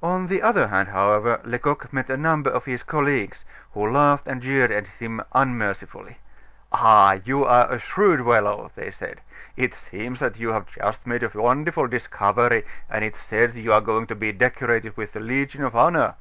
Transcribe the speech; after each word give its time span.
On 0.00 0.28
the 0.28 0.42
other 0.42 0.68
hand, 0.68 0.90
however, 0.90 1.40
Lecoq 1.42 1.92
met 1.92 2.08
a 2.08 2.16
number 2.16 2.48
of 2.48 2.66
his 2.66 2.84
colleagues, 2.84 3.44
who 3.74 3.90
laughed 3.90 4.28
and 4.28 4.40
jeered 4.40 4.70
at 4.70 4.86
him 4.86 5.20
unmercifully. 5.32 6.18
"Ah! 6.70 7.18
you 7.24 7.44
are 7.44 7.68
a 7.68 7.80
shrewd 7.80 8.20
fellow!" 8.24 8.70
they 8.76 8.92
said, 8.92 9.22
"it 9.56 9.74
seems 9.74 10.20
that 10.20 10.38
you 10.38 10.50
have 10.52 10.66
just 10.70 11.04
made 11.04 11.24
a 11.24 11.30
wonderful 11.34 11.88
discovery, 11.88 12.64
and 12.88 13.04
it's 13.04 13.20
said 13.20 13.56
you 13.56 13.72
are 13.72 13.80
going 13.80 14.06
to 14.06 14.14
be 14.14 14.30
decorated 14.30 14.96
with 14.96 15.14
the 15.14 15.18
Legion 15.18 15.64
of 15.64 15.74
Honor." 15.74 16.14